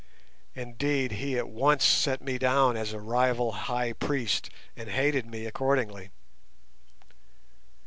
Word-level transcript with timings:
Indeed, 0.55 1.11
he 1.11 1.37
at 1.37 1.47
once 1.47 1.83
set 1.85 2.23
me 2.23 2.39
down 2.39 2.75
as 2.75 2.91
a 2.91 2.99
rival 2.99 3.51
High 3.51 3.93
Priest, 3.93 4.49
and 4.75 4.89
hated 4.89 5.27
me 5.27 5.45
accordingly. 5.45 6.09